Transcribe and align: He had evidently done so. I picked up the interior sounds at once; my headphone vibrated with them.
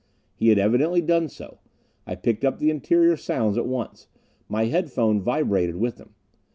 He 0.33 0.47
had 0.47 0.57
evidently 0.57 1.01
done 1.03 1.29
so. 1.29 1.59
I 2.07 2.15
picked 2.15 2.43
up 2.43 2.57
the 2.57 2.71
interior 2.71 3.15
sounds 3.15 3.55
at 3.55 3.67
once; 3.67 4.07
my 4.49 4.65
headphone 4.65 5.21
vibrated 5.21 5.75
with 5.75 5.97
them. 5.97 6.15